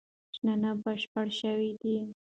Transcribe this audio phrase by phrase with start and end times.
[0.35, 1.97] شننه بشپړه شوې ده.